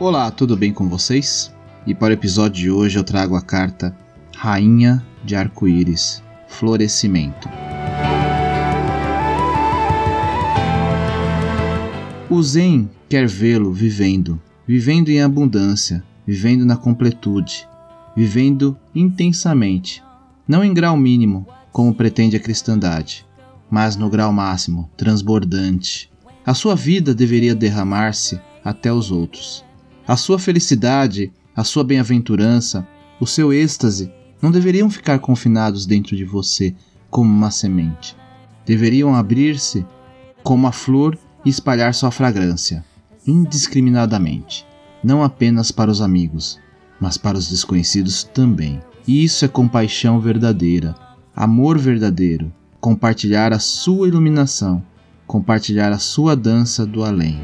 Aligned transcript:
Olá, 0.00 0.30
tudo 0.30 0.56
bem 0.56 0.72
com 0.72 0.88
vocês? 0.88 1.54
E 1.86 1.94
para 1.94 2.08
o 2.08 2.14
episódio 2.14 2.62
de 2.62 2.70
hoje 2.70 2.98
eu 2.98 3.04
trago 3.04 3.36
a 3.36 3.42
carta 3.42 3.94
Rainha 4.34 5.04
de 5.22 5.36
Arco-Íris 5.36 6.22
Florescimento. 6.48 7.46
O 12.30 12.42
Zen 12.42 12.88
quer 13.10 13.28
vê-lo 13.28 13.74
vivendo, 13.74 14.40
vivendo 14.66 15.10
em 15.10 15.20
abundância, 15.20 16.02
vivendo 16.26 16.64
na 16.64 16.78
completude, 16.78 17.68
vivendo 18.16 18.78
intensamente, 18.94 20.02
não 20.48 20.64
em 20.64 20.72
grau 20.72 20.96
mínimo, 20.96 21.46
como 21.70 21.94
pretende 21.94 22.36
a 22.36 22.40
cristandade, 22.40 23.26
mas 23.70 23.96
no 23.96 24.08
grau 24.08 24.32
máximo, 24.32 24.88
transbordante. 24.96 26.10
A 26.46 26.54
sua 26.54 26.74
vida 26.74 27.14
deveria 27.14 27.54
derramar-se 27.54 28.40
até 28.64 28.90
os 28.90 29.10
outros 29.10 29.68
a 30.06 30.16
sua 30.16 30.38
felicidade, 30.38 31.32
a 31.54 31.64
sua 31.64 31.84
bem-aventurança, 31.84 32.86
o 33.20 33.26
seu 33.26 33.52
êxtase 33.52 34.12
não 34.40 34.50
deveriam 34.50 34.88
ficar 34.90 35.18
confinados 35.18 35.86
dentro 35.86 36.16
de 36.16 36.24
você 36.24 36.74
como 37.10 37.30
uma 37.30 37.50
semente. 37.50 38.16
Deveriam 38.64 39.14
abrir-se 39.14 39.84
como 40.42 40.66
a 40.66 40.72
flor 40.72 41.18
e 41.44 41.50
espalhar 41.50 41.94
sua 41.94 42.10
fragrância, 42.10 42.84
indiscriminadamente, 43.26 44.66
não 45.02 45.22
apenas 45.22 45.70
para 45.70 45.90
os 45.90 46.00
amigos, 46.00 46.58
mas 47.00 47.16
para 47.16 47.38
os 47.38 47.48
desconhecidos 47.48 48.24
também. 48.24 48.80
E 49.06 49.24
isso 49.24 49.44
é 49.44 49.48
compaixão 49.48 50.20
verdadeira, 50.20 50.94
amor 51.34 51.78
verdadeiro, 51.78 52.52
compartilhar 52.80 53.52
a 53.52 53.58
sua 53.58 54.08
iluminação, 54.08 54.82
compartilhar 55.26 55.92
a 55.92 55.98
sua 55.98 56.34
dança 56.34 56.86
do 56.86 57.04
além. 57.04 57.40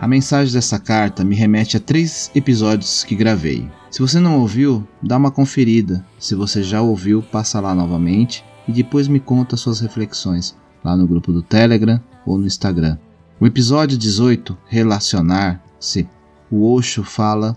A 0.00 0.06
mensagem 0.06 0.52
dessa 0.52 0.78
carta 0.78 1.24
me 1.24 1.34
remete 1.34 1.76
a 1.76 1.80
três 1.80 2.30
episódios 2.34 3.02
que 3.02 3.16
gravei. 3.16 3.68
Se 3.90 4.00
você 4.00 4.20
não 4.20 4.38
ouviu, 4.38 4.86
dá 5.02 5.16
uma 5.16 5.30
conferida. 5.30 6.06
Se 6.18 6.34
você 6.34 6.62
já 6.62 6.82
ouviu, 6.82 7.22
passa 7.22 7.58
lá 7.58 7.74
novamente 7.74 8.44
e 8.68 8.72
depois 8.72 9.08
me 9.08 9.18
conta 9.18 9.56
suas 9.56 9.80
reflexões 9.80 10.54
lá 10.84 10.96
no 10.96 11.06
grupo 11.06 11.32
do 11.32 11.42
Telegram 11.42 12.00
ou 12.24 12.38
no 12.38 12.46
Instagram. 12.46 12.96
O 13.40 13.46
episódio 13.46 13.98
18, 13.98 14.56
Relacionar-se, 14.66 16.08
o 16.50 16.70
Osho 16.72 17.02
fala 17.02 17.56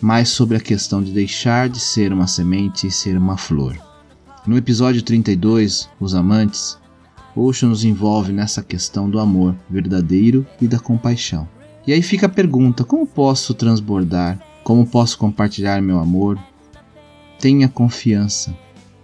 mais 0.00 0.28
sobre 0.28 0.56
a 0.56 0.60
questão 0.60 1.00
de 1.02 1.12
deixar 1.12 1.68
de 1.68 1.78
ser 1.78 2.12
uma 2.12 2.26
semente 2.26 2.88
e 2.88 2.90
ser 2.90 3.16
uma 3.16 3.36
flor. 3.36 3.76
No 4.44 4.56
episódio 4.56 5.02
32, 5.02 5.88
Os 6.00 6.16
Amantes, 6.16 6.76
Osho 7.36 7.66
nos 7.66 7.84
envolve 7.84 8.32
nessa 8.32 8.62
questão 8.62 9.08
do 9.08 9.18
amor 9.18 9.54
verdadeiro 9.68 10.46
e 10.60 10.68
da 10.68 10.78
compaixão. 10.78 11.48
E 11.86 11.92
aí 11.92 12.02
fica 12.02 12.26
a 12.26 12.28
pergunta: 12.28 12.84
como 12.84 13.06
posso 13.06 13.54
transbordar? 13.54 14.38
Como 14.62 14.86
posso 14.86 15.18
compartilhar 15.18 15.82
meu 15.82 15.98
amor? 15.98 16.38
Tenha 17.38 17.68
confiança. 17.68 18.56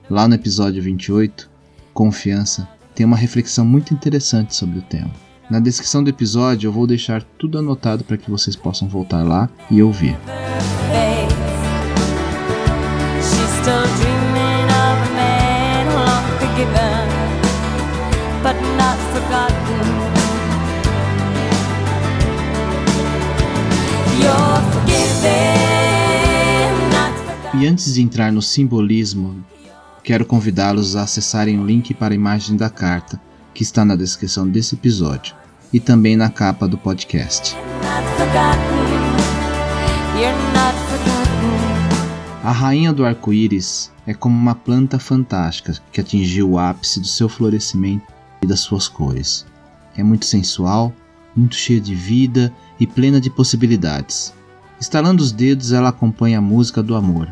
Lá 0.09 0.29
no 0.29 0.35
episódio 0.35 0.83
28, 0.83 1.51
Confiança, 1.93 2.69
tem 2.95 3.05
uma 3.05 3.17
reflexão 3.17 3.65
muito 3.65 3.93
interessante 3.93 4.55
sobre 4.55 4.79
o 4.79 4.83
tema. 4.83 5.11
Na 5.51 5.59
descrição 5.59 6.05
do 6.05 6.11
episódio 6.11 6.69
eu 6.69 6.73
vou 6.73 6.87
deixar 6.87 7.25
tudo 7.37 7.59
anotado 7.59 8.05
para 8.05 8.17
que 8.17 8.31
vocês 8.31 8.55
possam 8.55 8.87
voltar 8.87 9.25
lá 9.25 9.51
e 9.69 9.83
ouvir. 9.83 10.17
E 27.61 27.67
antes 27.67 27.95
de 27.95 28.03
entrar 28.03 28.33
no 28.33 28.41
simbolismo, 28.41 29.45
quero 30.03 30.25
convidá-los 30.25 30.97
a 30.97 31.03
acessarem 31.03 31.59
o 31.59 31.67
link 31.67 31.93
para 31.93 32.15
a 32.15 32.17
imagem 32.17 32.57
da 32.57 32.71
carta, 32.71 33.21
que 33.53 33.63
está 33.63 33.85
na 33.85 33.97
descrição 33.97 34.49
desse 34.49 34.77
episódio 34.77 35.35
e 35.73 35.79
também 35.79 36.17
na 36.17 36.31
capa 36.31 36.67
do 36.67 36.79
podcast. 36.79 37.55
A 42.43 42.53
rainha 42.53 42.95
do 42.95 43.05
arco-íris 43.05 43.93
é 44.07 44.15
como 44.15 44.35
uma 44.35 44.55
planta 44.55 44.99
fantástica 44.99 45.75
que 45.93 46.01
atingiu 46.01 46.53
o 46.53 46.59
ápice 46.59 47.01
do 47.01 47.07
seu 47.07 47.29
florescimento 47.29 48.18
e 48.43 48.47
das 48.47 48.61
suas 48.61 48.89
cores. 48.89 49.47
É 49.97 50.03
muito 50.03 50.27
sensual, 50.27 50.95
muito 51.35 51.55
cheia 51.55 51.81
de 51.81 51.95
vida 51.95 52.53
e 52.79 52.87
plena 52.87 53.21
de 53.21 53.31
possibilidades. 53.31 54.33
Estalando 54.81 55.23
os 55.23 55.33
dedos, 55.33 55.73
ela 55.73 55.89
acompanha 55.89 56.39
a 56.39 56.43
música 56.43 56.83
do 56.83 56.95
amor, 56.95 57.29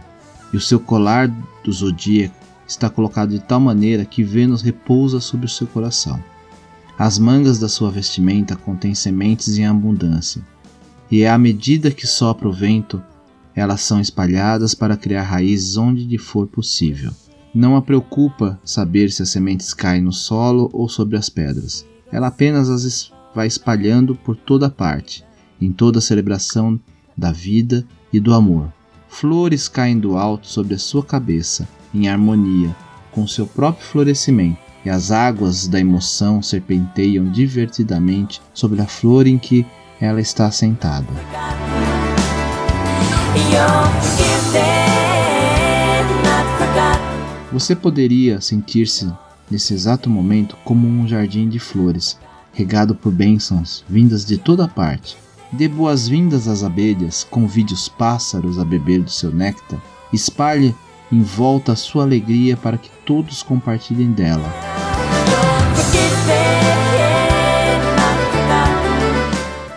e 0.52 0.56
o 0.56 0.60
seu 0.60 0.80
colar 0.80 1.28
do 1.62 1.72
zodíaco 1.72 2.34
está 2.66 2.90
colocado 2.90 3.30
de 3.30 3.40
tal 3.40 3.60
maneira 3.60 4.04
que 4.04 4.24
Vênus 4.24 4.62
repousa 4.62 5.20
sobre 5.20 5.46
o 5.46 5.48
seu 5.48 5.66
coração. 5.66 6.22
As 6.98 7.18
mangas 7.18 7.58
da 7.58 7.68
sua 7.68 7.90
vestimenta 7.90 8.56
contêm 8.56 8.94
sementes 8.94 9.58
em 9.58 9.66
abundância, 9.66 10.42
e 11.10 11.24
à 11.24 11.38
medida 11.38 11.90
que 11.90 12.06
sopra 12.06 12.48
o 12.48 12.52
vento, 12.52 13.02
elas 13.54 13.80
são 13.82 14.00
espalhadas 14.00 14.74
para 14.74 14.96
criar 14.96 15.22
raízes 15.22 15.76
onde 15.76 16.04
lhe 16.04 16.18
for 16.18 16.46
possível. 16.46 17.12
Não 17.56 17.74
a 17.74 17.80
preocupa 17.80 18.60
saber 18.62 19.10
se 19.10 19.22
as 19.22 19.30
sementes 19.30 19.72
caem 19.72 20.02
no 20.02 20.12
solo 20.12 20.68
ou 20.74 20.90
sobre 20.90 21.16
as 21.16 21.30
pedras. 21.30 21.86
Ela 22.12 22.26
apenas 22.26 22.68
as 22.68 23.10
vai 23.34 23.46
espalhando 23.46 24.14
por 24.14 24.36
toda 24.36 24.68
parte, 24.68 25.24
em 25.58 25.72
toda 25.72 25.98
a 25.98 26.02
celebração 26.02 26.78
da 27.16 27.32
vida 27.32 27.82
e 28.12 28.20
do 28.20 28.34
amor. 28.34 28.70
Flores 29.08 29.68
caem 29.68 29.98
do 29.98 30.18
alto 30.18 30.46
sobre 30.46 30.74
a 30.74 30.78
sua 30.78 31.02
cabeça, 31.02 31.66
em 31.94 32.10
harmonia 32.10 32.76
com 33.10 33.26
seu 33.26 33.46
próprio 33.46 33.86
florescimento, 33.86 34.58
e 34.84 34.90
as 34.90 35.10
águas 35.10 35.66
da 35.66 35.80
emoção 35.80 36.42
serpenteiam 36.42 37.24
divertidamente 37.24 38.38
sobre 38.52 38.82
a 38.82 38.86
flor 38.86 39.26
em 39.26 39.38
que 39.38 39.64
ela 39.98 40.20
está 40.20 40.50
sentada. 40.50 41.06
Você 47.56 47.74
poderia 47.74 48.38
sentir-se 48.38 49.10
nesse 49.50 49.72
exato 49.72 50.10
momento 50.10 50.58
como 50.62 50.86
um 50.86 51.08
jardim 51.08 51.48
de 51.48 51.58
flores, 51.58 52.18
regado 52.52 52.94
por 52.94 53.10
bênçãos 53.10 53.82
vindas 53.88 54.26
de 54.26 54.36
toda 54.36 54.68
parte. 54.68 55.16
Dê 55.50 55.66
boas-vindas 55.66 56.48
às 56.48 56.62
abelhas, 56.62 57.26
convide 57.30 57.72
os 57.72 57.88
pássaros 57.88 58.58
a 58.58 58.64
beber 58.64 59.00
do 59.00 59.10
seu 59.10 59.32
néctar, 59.32 59.82
espalhe 60.12 60.76
em 61.10 61.22
volta 61.22 61.72
a 61.72 61.76
sua 61.76 62.02
alegria 62.02 62.58
para 62.58 62.76
que 62.76 62.90
todos 63.06 63.42
compartilhem 63.42 64.12
dela. 64.12 64.52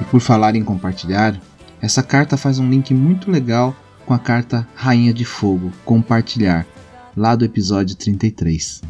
E 0.02 0.04
por 0.04 0.20
falar 0.20 0.54
em 0.54 0.66
compartilhar, 0.66 1.40
essa 1.82 2.04
carta 2.04 2.36
faz 2.36 2.60
um 2.60 2.70
link 2.70 2.94
muito 2.94 3.32
legal 3.32 3.74
com 4.06 4.14
a 4.14 4.20
carta 4.20 4.68
Rainha 4.76 5.14
de 5.14 5.24
Fogo, 5.24 5.72
Compartilhar, 5.86 6.68
lá 7.20 7.36
do 7.36 7.44
episódio 7.44 7.98
33. 7.98 8.82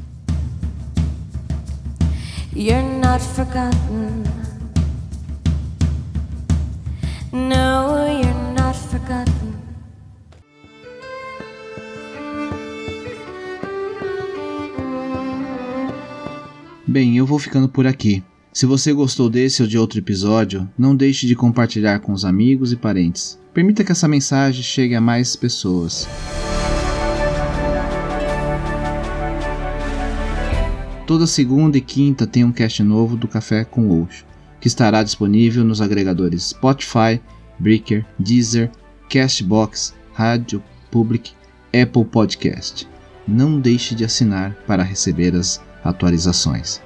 You're 2.56 2.84
not 3.00 3.24
forgotten. 3.24 4.24
No, 7.32 8.08
you're 8.08 8.54
not 8.56 8.78
forgotten. 8.78 9.34
Bem, 16.88 17.18
eu 17.18 17.26
vou 17.26 17.40
ficando 17.40 17.68
por 17.68 17.88
aqui. 17.88 18.24
Se 18.54 18.68
você 18.68 18.94
gostou 18.94 19.28
desse 19.28 19.64
ou 19.64 19.68
de 19.68 19.78
outro 19.78 19.98
episódio, 19.98 20.70
não 20.78 20.96
deixe 20.96 21.26
de 21.26 21.36
compartilhar 21.36 22.00
com 22.00 22.12
os 22.12 22.24
amigos 22.24 22.72
e 22.72 22.76
parentes. 22.76 23.40
Permita 23.54 23.84
que 23.84 23.92
essa 23.92 24.08
mensagem 24.08 24.62
chegue 24.62 24.94
a 24.94 25.02
mais 25.02 25.36
pessoas. 25.36 26.08
Toda 31.10 31.26
segunda 31.26 31.76
e 31.76 31.82
quinta 31.82 32.28
tem 32.28 32.44
um 32.44 32.52
cast 32.52 32.84
novo 32.84 33.18
do 33.18 33.28
Café 33.28 33.66
com 33.66 34.00
Oxo, 34.00 34.24
que 34.62 34.68
estará 34.68 35.02
disponível 35.02 35.64
nos 35.64 35.82
agregadores 35.82 36.50
Spotify, 36.50 37.20
Breaker, 37.58 38.06
Deezer, 38.20 38.70
Castbox, 39.10 39.96
Rádio 40.14 40.62
Public, 40.92 41.32
Apple 41.74 42.06
Podcast. 42.06 42.88
Não 43.28 43.60
deixe 43.60 43.96
de 43.96 44.06
assinar 44.06 44.54
para 44.68 44.84
receber 44.84 45.36
as 45.36 45.60
atualizações. 45.84 46.80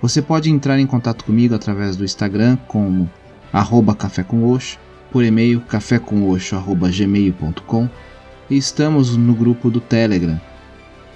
Você 0.00 0.22
pode 0.22 0.48
entrar 0.48 0.78
em 0.78 0.86
contato 0.86 1.24
comigo 1.24 1.56
através 1.56 1.96
do 1.96 2.04
Instagram 2.04 2.56
como 2.68 3.10
arroba 3.52 3.92
café 3.92 4.22
com 4.22 4.52
Oxo, 4.52 4.78
por 5.10 5.24
e-mail 5.24 5.60
cafécomoxo.gmail.com 5.62 7.88
e 8.48 8.56
estamos 8.56 9.16
no 9.16 9.34
grupo 9.34 9.68
do 9.68 9.80
Telegram 9.80 10.40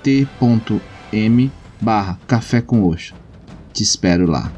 t.m 0.02 1.52
barra 1.80 2.18
café 2.26 2.60
com 2.60 2.82
Oxo. 2.84 3.14
Te 3.72 3.82
espero 3.82 4.26
lá. 4.26 4.52